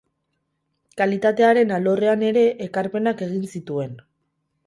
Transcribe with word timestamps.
Kalitatearen 1.01 1.73
alorrean 1.75 2.25
ere 2.29 2.45
ekarpenak 2.67 3.21
egin 3.29 3.47
zituen. 3.59 3.93